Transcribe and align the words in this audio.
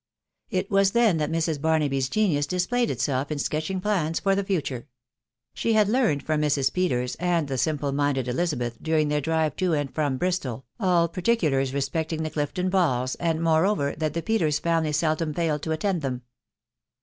It 0.49 0.71
was 0.71 0.93
then 0.93 1.17
that 1.17 1.29
Mrs. 1.29 1.61
Barnaby't 1.61 2.09
genius 2.09 2.47
displayed 2.47 2.89
itself 2.89 3.31
in 3.31 3.37
sketching 3.37 3.79
plans 3.79 4.19
for 4.19 4.33
the 4.33 4.43
future: 4.43 4.87
the 5.61 5.73
lad 5.75 5.87
learned 5.89 6.23
from 6.23 6.41
Mrs. 6.41 6.73
Peters 6.73 7.13
and 7.19 7.47
the 7.47 7.55
simple 7.55 7.91
minded 7.91 8.27
Elisa 8.27 8.57
beth, 8.57 8.81
during 8.81 9.09
their 9.09 9.21
drive 9.21 9.55
to 9.57 9.73
and 9.73 9.93
from 9.93 10.17
Bristol, 10.17 10.65
all 10.79 11.07
particulars 11.07 11.71
respecting 11.71 12.23
the 12.23 12.31
Clifton 12.31 12.71
balls, 12.71 13.13
and, 13.13 13.43
moreover, 13.43 13.93
that 13.95 14.15
the 14.15 14.23
Peters 14.23 14.57
family 14.57 14.91
seldom 14.91 15.35
failed 15.35 15.61
to 15.61 15.71
attend 15.71 16.01
them. 16.01 16.23